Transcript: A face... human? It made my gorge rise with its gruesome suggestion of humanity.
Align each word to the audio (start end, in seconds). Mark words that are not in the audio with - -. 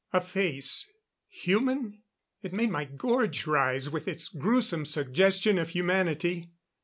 A 0.11 0.19
face... 0.19 0.89
human? 1.27 2.01
It 2.41 2.53
made 2.53 2.71
my 2.71 2.85
gorge 2.85 3.45
rise 3.45 3.87
with 3.87 4.07
its 4.07 4.29
gruesome 4.29 4.83
suggestion 4.83 5.59
of 5.59 5.69
humanity. 5.69 6.49